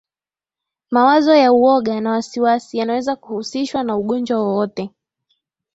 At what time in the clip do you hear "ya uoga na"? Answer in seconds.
1.35-2.11